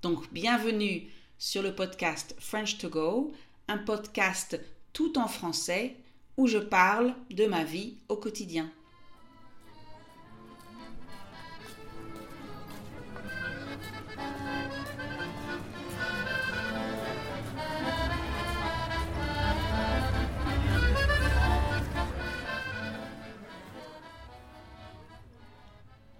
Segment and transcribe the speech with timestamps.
[0.00, 3.32] Donc, bienvenue sur le podcast French to Go,
[3.66, 4.60] un podcast
[4.92, 5.96] tout en français
[6.36, 8.70] où je parle de ma vie au quotidien.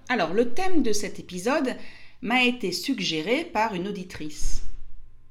[0.08, 1.76] Alors, le thème de cet épisode
[2.22, 4.62] m'a été suggéré par une auditrice.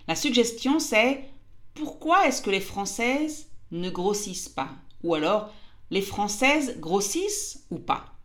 [0.07, 1.25] La suggestion c'est
[1.73, 4.71] pourquoi est-ce que les Françaises ne grossissent pas?
[5.03, 5.53] Ou alors,
[5.91, 8.15] les Françaises grossissent ou pas?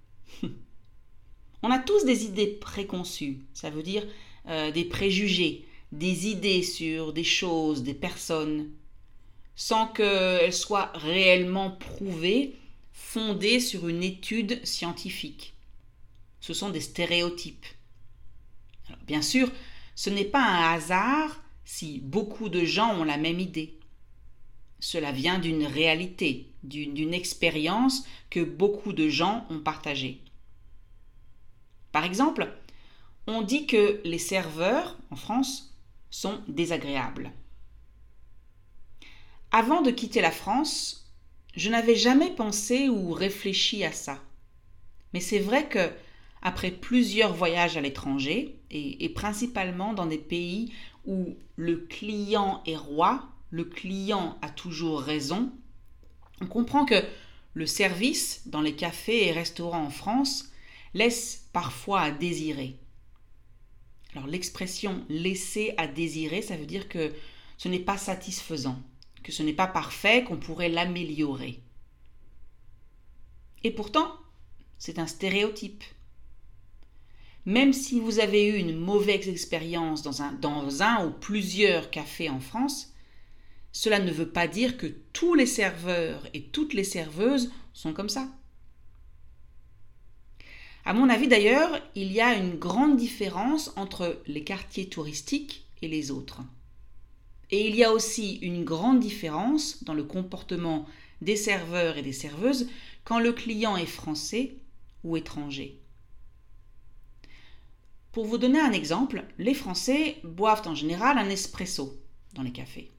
[1.62, 4.06] On a tous des idées préconçues, ça veut dire
[4.48, 8.70] euh, des préjugés, des idées sur des choses, des personnes,
[9.54, 12.56] sans qu'elle soit réellement prouvée,
[12.92, 15.54] fondée sur une étude scientifique.
[16.40, 17.66] Ce sont des stéréotypes.
[19.06, 19.50] bien sûr,
[19.94, 23.78] ce n'est pas un hasard si beaucoup de gens ont la même idée.
[24.80, 30.20] Cela vient d'une réalité, d'une expérience que beaucoup de gens ont partagée.
[31.92, 32.52] Par exemple,
[33.26, 35.76] on dit que les serveurs, en France,
[36.10, 37.32] sont désagréables.
[39.52, 41.01] Avant de quitter la France,
[41.54, 44.22] je n'avais jamais pensé ou réfléchi à ça.
[45.12, 45.90] Mais c'est vrai que,
[46.40, 50.72] après plusieurs voyages à l'étranger, et, principalement dans des pays
[51.04, 55.52] où le client est roi, le client a toujours raison,
[56.40, 57.02] on comprend que
[57.54, 60.50] le service dans les cafés et restaurants en France
[60.94, 62.78] laisse parfois à désirer.
[64.14, 67.12] Alors l'expression laisser à désirer, ça veut dire que
[67.58, 68.82] ce n'est pas satisfaisant
[69.22, 71.62] que ce n'est pas parfait, qu'on pourrait l'améliorer.
[73.64, 74.12] Et pourtant,
[74.78, 75.84] c'est un stéréotype.
[77.44, 82.92] Même si vous avez eu une mauvaise expérience dans un, ou plusieurs cafés en France,
[83.72, 88.08] cela ne veut pas dire que tous les serveurs et toutes les serveuses sont comme
[88.08, 88.28] ça.
[90.84, 95.88] À mon avis d'ailleurs, il y a une grande différence entre les quartiers touristiques et
[95.88, 96.42] les autres.
[97.52, 100.86] Et il y a aussi une grande différence dans le comportement
[101.20, 102.68] des serveurs et des serveuses
[103.04, 104.56] quand le client est français
[105.04, 105.78] ou étranger.
[108.10, 111.98] Pour vous donner un exemple, les Français boivent en général un espresso
[112.34, 112.90] dans les cafés.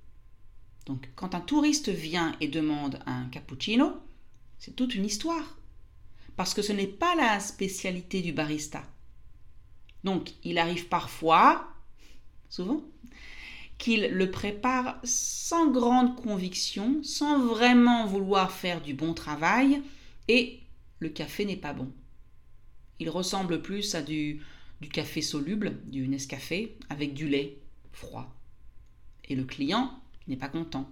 [0.85, 3.93] Donc quand un touriste vient et demande un cappuccino,
[4.59, 5.57] c'est toute une histoire.
[6.35, 8.83] Parce que ce n'est pas la spécialité du barista.
[10.03, 11.67] Donc il arrive parfois,
[12.49, 12.83] souvent,
[13.83, 19.81] qu'il le prépare sans grande conviction, sans vraiment vouloir faire du bon travail,
[20.29, 20.61] et
[20.99, 21.91] le café n'est pas bon.
[22.99, 24.41] Il ressemble plus à du,
[24.93, 27.57] café soluble, du Nescafé, avec du lait
[27.91, 28.33] froid.
[29.25, 29.91] Et le client
[30.29, 30.89] n'est pas content.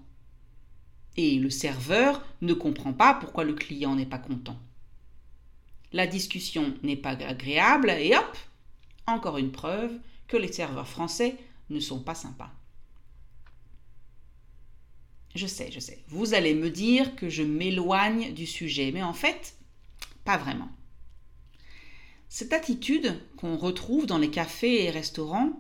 [1.16, 4.60] Et le serveur ne comprend pas pourquoi le client n'est pas content.
[5.94, 8.38] La discussion n'est pas agréable et hop,
[9.08, 9.98] encore une preuve
[10.28, 11.38] que les serveurs français
[11.70, 12.52] ne sont pas sympas.
[15.36, 16.04] Je sais, je sais.
[16.08, 19.56] Vous allez me dire que je m'éloigne du sujet, mais en fait,
[20.26, 20.70] pas vraiment.
[22.30, 25.52] Cette attitude qu'on retrouve dans les cafés et restaurants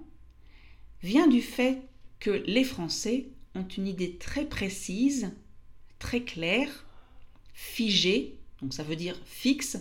[1.03, 1.81] vient du fait
[2.19, 5.31] que les Français ont une idée très précise,
[6.00, 6.85] très claire,
[7.53, 9.77] figée, donc ça veut dire fixe,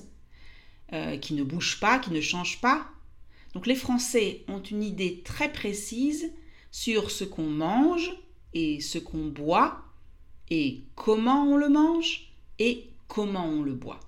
[0.93, 2.91] euh, qui ne bouge pas, qui ne change pas.
[3.55, 6.33] Donc les Français ont une idée très précise
[6.71, 8.13] sur ce qu'on mange
[8.55, 9.85] et ce qu'on boit
[10.51, 14.01] et comment on le mange et comment on le boit.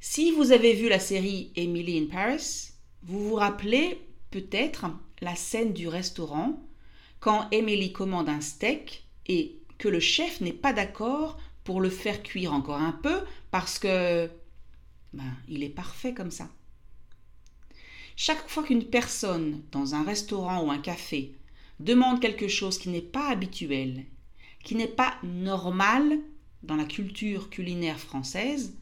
[0.00, 2.70] Si vous avez vu la série Emily in Paris,
[3.02, 4.86] vous vous rappelez peut-être
[5.20, 6.62] la scène du restaurant
[7.20, 12.22] quand Emily commande un steak et que le chef n'est pas d'accord pour le faire
[12.22, 13.20] cuire encore un peu
[13.50, 14.30] parce que
[15.12, 16.48] ben, il est parfait comme ça.
[18.16, 21.37] Chaque fois qu'une personne dans un restaurant ou un café
[21.80, 24.04] demande quelque chose qui n'est pas habituel,
[24.64, 26.18] qui n'est pas normal
[26.62, 28.76] dans la culture culinaire française,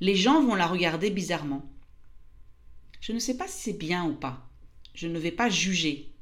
[0.00, 1.68] les gens vont la regarder bizarrement.
[3.00, 4.48] Je ne sais pas si c'est bien ou pas.
[4.94, 6.12] Je ne vais pas juger.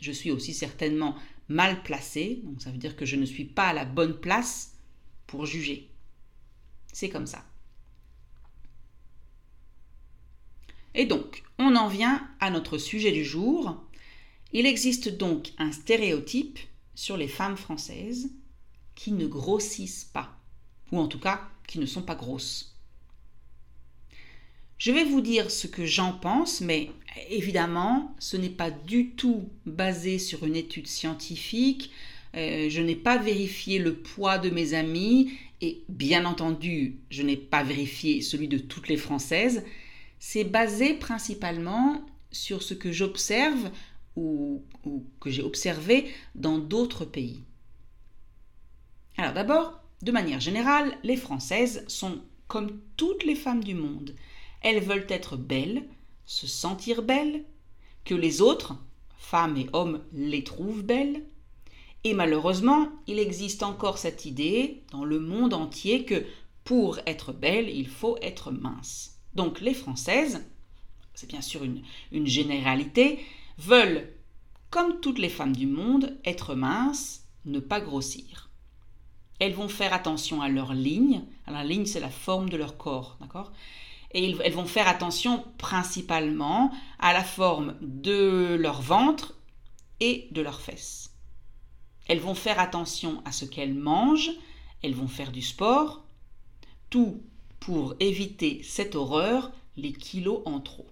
[0.00, 1.16] Je suis aussi certainement
[1.48, 4.74] mal placé, donc ça veut dire que je ne suis pas à la bonne place
[5.26, 5.90] pour juger.
[6.92, 7.44] C'est comme ça.
[10.94, 13.82] Et donc, on en vient à notre sujet du jour.
[14.52, 16.58] Il existe donc un stéréotype
[16.94, 18.30] sur les femmes françaises
[18.94, 20.36] qui ne grossissent pas,
[20.90, 22.76] ou en tout cas qui ne sont pas grosses.
[24.76, 26.90] Je vais vous dire ce que j'en pense, mais
[27.30, 31.90] évidemment, ce n'est pas du tout basé sur une étude scientifique.
[32.34, 37.36] Euh, je n'ai pas vérifié le poids de mes amis et bien entendu, je n'ai
[37.36, 39.64] pas vérifié celui de toutes les Françaises.
[40.18, 43.70] C'est basé principalement sur ce que j'observe
[44.16, 47.42] ou, ou que j'ai observé dans d'autres pays.
[49.16, 54.14] Alors d'abord, de manière générale, les Françaises sont comme toutes les femmes du monde.
[54.62, 55.84] Elles veulent être belles,
[56.26, 57.44] se sentir belles,
[58.04, 58.74] que les autres,
[59.16, 61.22] femmes et hommes, les trouvent belles.
[62.04, 66.24] Et malheureusement, il existe encore cette idée dans le monde entier que
[66.64, 69.18] pour être belle, il faut être mince.
[69.34, 70.44] Donc les Françaises,
[71.14, 73.20] c'est bien sûr une, une généralité,
[73.58, 74.08] veulent,
[74.70, 78.50] comme toutes les femmes du monde, être minces, ne pas grossir.
[79.38, 81.24] Elles vont faire attention à leur ligne.
[81.46, 83.52] la ligne, c'est la forme de leur corps, d'accord?
[84.12, 89.34] Et elles vont faire attention principalement à la forme de leur ventre
[90.00, 91.10] et de leurs fesses.
[92.08, 94.32] Elles vont faire attention à ce qu'elles mangent,
[94.82, 96.04] elles vont faire du sport,
[96.90, 97.22] tout
[97.60, 100.91] pour éviter cette horreur, les kilos en trop.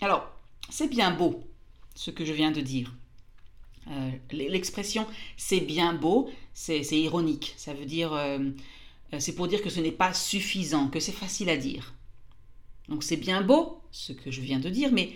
[0.00, 0.30] Alors,
[0.70, 1.42] c'est bien beau
[1.94, 2.94] ce que je viens de dire.
[3.88, 5.06] Euh, l'expression
[5.36, 7.54] c'est bien beau, c'est ironique.
[7.56, 8.38] Ça veut dire euh,
[9.12, 11.94] euh, c'est pour dire que ce n'est pas suffisant, que c'est facile à dire.
[12.88, 15.12] Donc c'est bien beau ce que je viens de dire, mais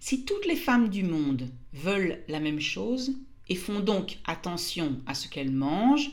[0.00, 3.14] si toutes les femmes du monde veulent la même chose
[3.48, 6.10] et font donc attention à ce qu'elles mangent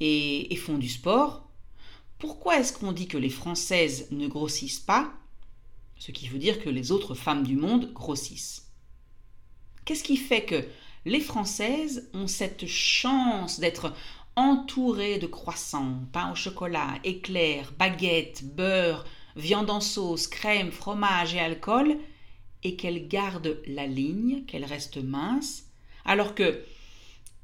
[0.00, 1.48] et, et font du sport,
[2.18, 5.12] pourquoi est-ce qu'on dit que les Françaises ne grossissent pas,
[5.98, 8.66] ce qui veut dire que les autres femmes du monde grossissent
[9.84, 10.64] Qu'est-ce qui fait que
[11.04, 13.94] les Françaises ont cette chance d'être
[14.34, 19.04] entourée de croissants, pain au chocolat, éclairs, baguettes, beurre,
[19.36, 21.98] viande en sauce, crème, fromage et alcool,
[22.64, 25.66] et qu'elle garde la ligne, qu'elle reste mince,
[26.04, 26.64] alors que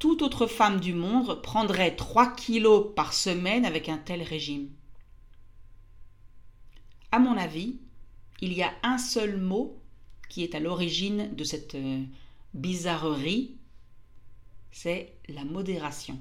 [0.01, 4.69] toute autre femme du monde prendrait 3 kilos par semaine avec un tel régime?
[7.13, 7.79] À mon avis,
[8.43, 9.81] il y a un seul mot
[10.29, 12.03] qui est à l'origine de cette euh,
[12.55, 13.57] bizarrerie,
[14.73, 16.19] c'est la modération.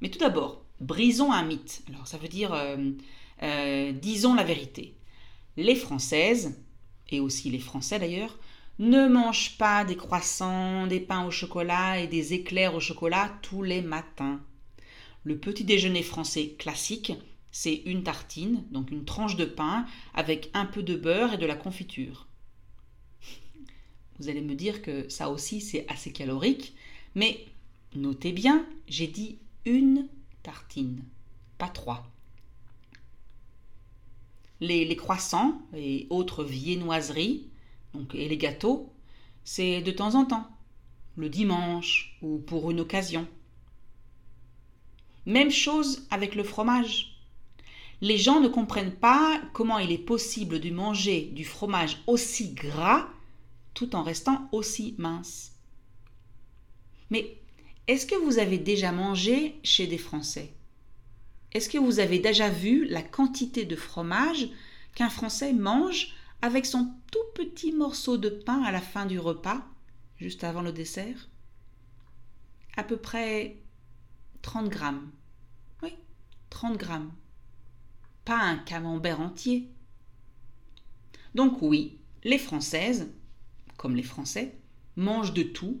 [0.00, 1.82] Mais tout d'abord, brisons un mythe.
[1.88, 2.92] Alors ça veut dire, euh,
[3.42, 4.94] euh, disons la vérité.
[5.58, 6.58] Les Françaises,
[7.10, 8.38] et aussi les Français d'ailleurs,
[8.78, 13.62] ne mangent pas des croissants, des pains au chocolat et des éclairs au chocolat tous
[13.62, 14.40] les matins.
[15.24, 17.12] Le petit déjeuner français classique,
[17.54, 21.46] c'est une tartine, donc une tranche de pain avec un peu de beurre et de
[21.46, 22.26] la confiture.
[24.18, 26.74] Vous allez me dire que ça aussi c'est assez calorique,
[27.14, 27.46] mais
[27.94, 30.08] notez bien, j'ai dit une
[30.42, 31.04] tartine,
[31.56, 32.10] pas trois.
[34.60, 37.46] Les, croissants et autres viennoiseries,
[37.92, 38.92] donc, et les gâteaux,
[39.44, 40.48] c'est de temps en temps,
[41.16, 43.28] le dimanche ou pour une occasion.
[45.24, 47.13] Même chose avec le fromage.
[48.00, 53.08] Les gens ne comprennent pas comment il est possible de manger du fromage aussi gras
[53.74, 55.52] tout en restant aussi minces.
[57.10, 57.38] Mais
[57.86, 60.54] est-ce que vous avez déjà mangé chez des Français?
[61.52, 64.48] Est-ce que vous avez déjà vu la quantité de fromage
[64.94, 69.64] qu'un Français mange avec son tout petit morceau de pain à la fin du repas,
[70.16, 71.28] juste avant le dessert?
[72.76, 73.56] À peu près
[74.42, 75.10] 30 grammes.
[75.82, 75.94] Oui,
[76.50, 77.12] 30 grammes.
[78.24, 79.68] Pas un camembert entier.
[81.34, 83.12] Donc oui, les Françaises,
[83.76, 84.56] comme les Français,
[84.96, 85.80] mangent de tout,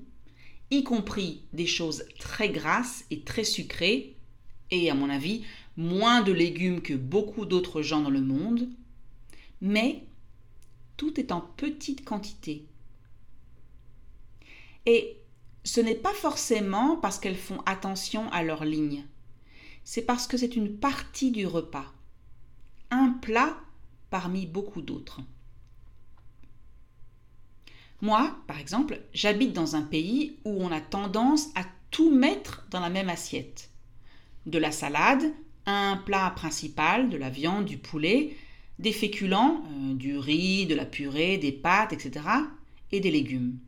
[0.70, 4.16] y compris des choses très grasses et très sucrées,
[4.70, 5.44] et à mon avis,
[5.76, 8.68] moins de légumes que beaucoup d'autres gens dans le monde,
[9.60, 10.04] mais
[10.96, 12.66] tout est en petite quantité.
[14.86, 15.18] Et
[15.64, 19.06] ce n'est pas forcément parce qu'elles font attention à leur ligne,
[19.82, 21.92] c'est parce que c'est une partie du repas,
[22.94, 23.56] un plat
[24.10, 25.20] parmi beaucoup d'autres.
[28.00, 32.80] Moi, par exemple, j'habite dans un pays où on a tendance à tout mettre dans
[32.80, 33.70] la même assiette.
[34.46, 35.32] De la salade,
[35.66, 38.36] un plat principal, de la viande, du poulet,
[38.78, 42.26] des féculents, euh, du riz, de la purée, des pâtes, etc.,
[42.92, 43.58] et des légumes.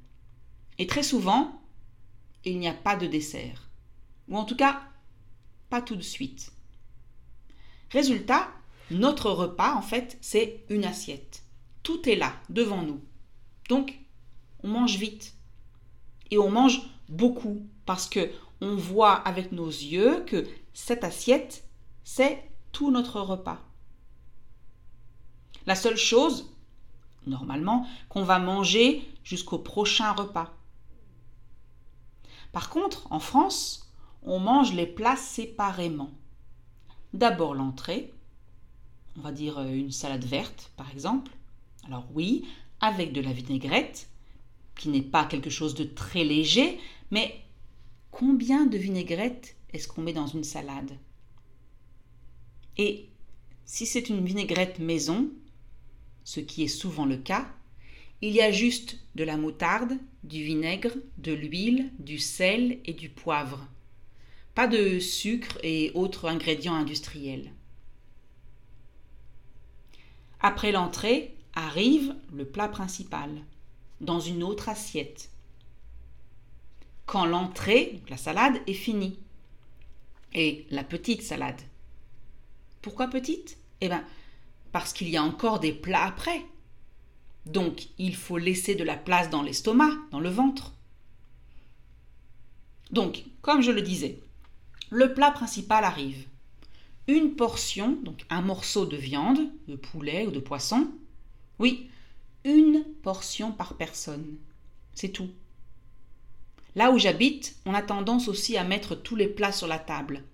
[0.78, 1.62] Et très souvent,
[2.45, 3.68] il n'y a pas de dessert.
[4.28, 4.83] Ou en tout cas,
[5.71, 6.52] pas tout de suite.
[7.90, 8.50] Résultat,
[8.90, 11.43] notre repas, en fait, c'est une assiette.
[11.83, 13.00] Tout est là, devant nous.
[13.69, 13.99] Donc,
[14.62, 15.35] on mange vite.
[16.31, 21.64] Et on mange beaucoup parce que on voit avec nos yeux que cette assiette,
[22.05, 23.61] c'est tout notre repas.
[25.66, 26.55] La seule chose,
[27.26, 30.55] normalement, qu'on va manger jusqu'au prochain repas.
[32.52, 36.11] Par contre, en France, on mange les plats séparément.
[37.12, 38.12] D'abord l'entrée,
[39.16, 41.32] on va dire une salade verte par exemple.
[41.87, 42.44] Alors oui,
[42.80, 44.08] avec de la vinaigrette,
[44.76, 46.78] qui n'est pas quelque chose de très léger,
[47.11, 47.40] mais
[48.11, 50.92] combien de vinaigrette est-ce qu'on met dans une salade?
[52.76, 53.08] Et
[53.64, 55.30] si c'est une vinaigrette maison,
[56.25, 57.49] ce qui est souvent le cas,
[58.23, 63.08] il y a juste de la moutarde, du vinaigre, de l'huile, du sel et du
[63.08, 63.66] poivre.
[64.54, 67.52] Pas de sucre et autres ingrédients industriels.
[70.47, 73.31] Après l'entrée arrive le plat principal
[74.00, 75.29] dans une autre assiette.
[77.05, 79.19] Quand l'entrée, la salade, est finie.
[80.35, 81.61] Et la petite salade.
[82.81, 83.59] Pourquoi petite?
[83.81, 84.05] Eh bien,
[84.71, 86.47] parce qu'il y a encore des plats après.
[87.47, 90.75] Donc, il faut laisser de la place dans l'estomac, dans le ventre.
[92.93, 94.21] Donc, comme je le disais,
[94.91, 96.25] le plat principal arrive.
[97.08, 100.90] Une portion, donc un morceau de viande, de poulet ou de poisson.
[101.58, 101.88] Oui,
[102.44, 104.36] une portion par personne.
[104.94, 105.30] C'est tout.
[106.75, 110.25] Là où j'habite, on a tendance aussi à mettre tous les plats sur la table.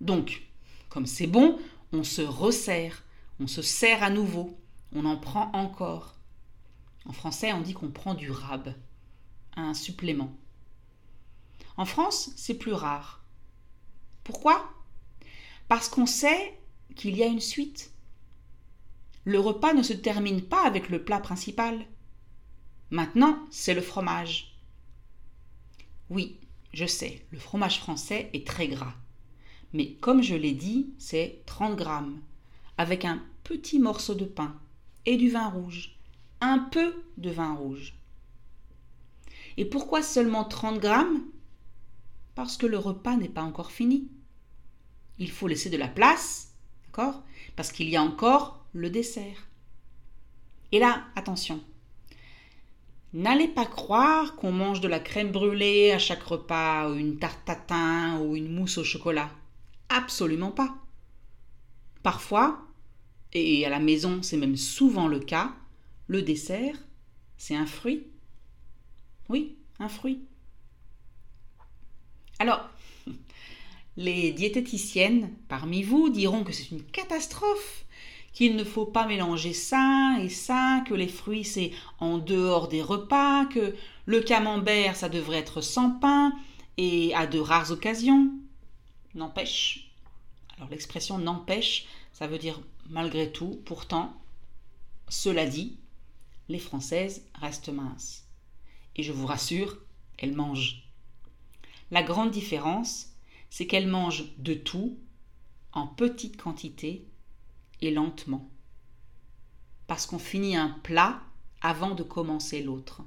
[0.00, 0.42] Donc,
[0.88, 1.58] comme c'est bon,
[1.92, 3.02] on se resserre,
[3.40, 4.56] on se sert à nouveau,
[4.94, 6.14] on en prend encore.
[7.04, 8.74] En français, on dit qu'on prend du rab,
[9.56, 10.36] un supplément.
[11.76, 13.24] En France, c'est plus rare.
[14.24, 14.70] Pourquoi?
[15.68, 16.58] Parce qu'on sait
[16.96, 17.92] qu'il y a une suite
[19.28, 21.84] le repas ne se termine pas avec le plat principal.
[22.90, 24.56] Maintenant, c'est le fromage.
[26.08, 26.40] Oui,
[26.72, 28.94] je sais, le fromage français est très gras.
[29.74, 32.22] Mais comme je l'ai dit, c'est 30 grammes,
[32.78, 34.58] avec un petit morceau de pain
[35.04, 35.98] et du vin rouge,
[36.40, 37.92] un peu de vin rouge.
[39.58, 41.20] Et pourquoi seulement 30 grammes?
[42.34, 44.08] Parce que le repas n'est pas encore fini.
[45.18, 46.52] Il faut laisser de la place,
[46.86, 47.22] d'accord?
[47.56, 49.48] Parce qu'il y a encore le dessert.
[50.72, 51.62] Et là, attention.
[53.14, 57.44] N'allez pas croire qu'on mange de la crème brûlée à chaque repas, ou une tarte
[57.44, 59.30] tatin, ou une mousse au chocolat.
[59.88, 60.76] Absolument pas.
[62.02, 62.60] Parfois,
[63.32, 65.54] et à la maison c'est même souvent le cas,
[66.06, 66.76] le dessert,
[67.38, 68.06] c'est un fruit.
[69.28, 70.20] Oui, un fruit.
[72.38, 72.68] Alors,
[73.98, 77.84] les diététiciennes parmi vous diront que c'est une catastrophe
[78.32, 82.80] qu'il ne faut pas mélanger ça et ça, que les fruits c'est en dehors des
[82.80, 83.74] repas, que
[84.06, 86.32] le camembert ça devrait être sans pain
[86.76, 88.30] et à de rares occasions.
[89.16, 89.90] N'empêche.
[90.56, 94.16] Alors l'expression n'empêche, ça veut dire malgré tout, pourtant,
[95.08, 95.76] cela dit,
[96.48, 98.28] les Françaises restent minces.
[98.94, 99.76] Et je vous rassure,
[100.18, 100.84] elles mangent.
[101.90, 103.08] La grande différence,
[103.50, 104.98] c'est qu'elles mangent de tout
[105.72, 107.06] en petite quantité
[107.80, 108.48] et lentement.
[109.86, 111.20] Parce qu'on finit un plat
[111.60, 113.02] avant de commencer l'autre.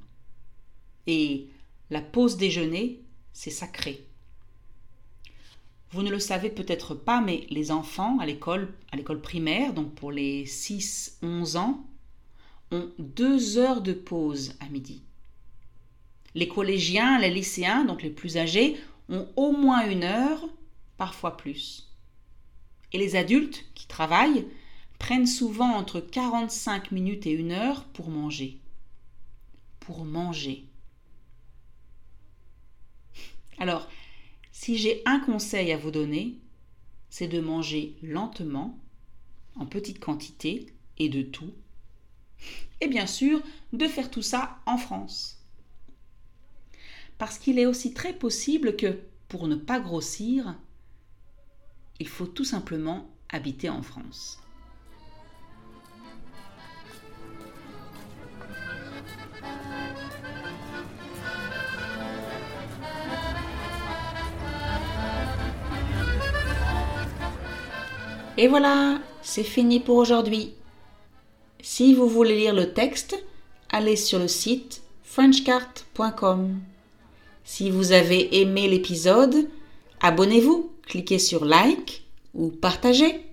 [1.07, 1.49] Et
[1.89, 3.01] la pause déjeuner,
[3.33, 4.05] c'est sacré.
[5.91, 9.93] Vous ne le savez peut-être pas, mais les enfants à l'école, à l'école primaire, donc
[9.93, 11.85] pour les 6-11 ans,
[12.71, 15.03] ont deux heures de pause à midi.
[16.33, 18.77] Les collégiens, les lycéens, donc les plus âgés,
[19.35, 20.47] au moins une heure,
[20.97, 21.91] parfois plus.
[22.93, 24.47] Et les adultes qui travaillent
[24.99, 28.59] prennent souvent entre 45 minutes et une heure pour manger.
[29.79, 30.65] Pour manger.
[33.57, 33.89] Alors,
[34.51, 36.37] si j'ai un conseil à vous donner,
[37.09, 38.77] c'est de manger lentement,
[39.55, 41.53] en petite quantité et de tout.
[42.79, 43.41] Et bien sûr,
[43.73, 45.40] de faire tout ça en France.
[47.21, 48.97] Parce qu'il est aussi très possible que,
[49.27, 50.55] pour ne pas grossir,
[51.99, 54.39] il faut tout simplement habiter en France.
[68.35, 70.55] Et voilà, c'est fini pour aujourd'hui.
[71.61, 73.15] Si vous voulez lire le texte,
[73.69, 76.61] allez sur le site frenchcart.com.
[77.43, 79.47] Si vous avez aimé l'épisode,
[79.99, 83.30] abonnez-vous, cliquez sur like ou partagez.